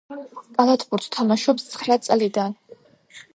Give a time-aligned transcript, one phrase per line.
[0.55, 2.59] კალათბურთს თამაშობს ცხრა წლიდან.